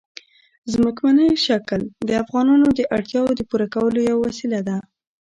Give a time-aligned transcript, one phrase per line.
[0.71, 4.77] ځمکنی شکل د افغانانو د اړتیاوو د پوره کولو یوه وسیله ده.